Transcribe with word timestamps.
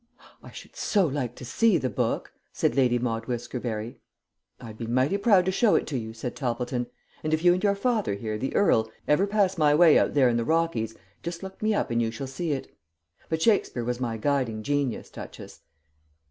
"I 0.41 0.49
should 0.49 0.75
so 0.75 1.05
like 1.05 1.35
to 1.35 1.45
see 1.45 1.77
the 1.77 1.87
book," 1.87 2.33
said 2.51 2.75
Lady 2.75 2.97
Maude 2.97 3.27
Whiskerberry. 3.27 3.99
"I'd 4.59 4.79
be 4.79 4.87
mighty 4.87 5.17
proud 5.19 5.45
to 5.45 5.51
show 5.51 5.75
it 5.75 5.85
to 5.85 5.97
you," 5.99 6.11
said 6.11 6.35
Toppleton, 6.35 6.87
"and 7.23 7.35
if 7.35 7.43
you 7.45 7.53
and 7.53 7.63
your 7.63 7.75
father 7.75 8.15
here, 8.15 8.39
the 8.39 8.55
earl, 8.55 8.89
ever 9.07 9.27
pass 9.27 9.59
my 9.59 9.75
way 9.75 9.99
out 9.99 10.15
there 10.15 10.27
in 10.27 10.37
the 10.37 10.43
Rockies, 10.43 10.95
just 11.21 11.43
look 11.43 11.61
me 11.61 11.75
up 11.75 11.91
and 11.91 12.01
you 12.01 12.09
shall 12.09 12.25
see 12.25 12.51
it. 12.51 12.75
But 13.29 13.43
Shakespeare 13.43 13.83
was 13.83 13.99
my 13.99 14.17
guiding 14.17 14.63
genius, 14.63 15.11
Duchess. 15.11 15.61